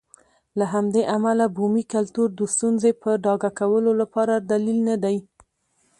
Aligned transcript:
له 0.57 0.65
همدې 0.73 1.01
امله 1.15 1.45
بومي 1.55 1.83
کلتور 1.93 2.27
د 2.33 2.41
ستونزې 2.53 2.91
په 3.01 3.09
ډاګه 3.23 3.51
کولو 3.59 3.91
لپاره 4.01 4.33
دلیل 4.51 4.79
نه 4.89 4.95
دی. 5.03 5.17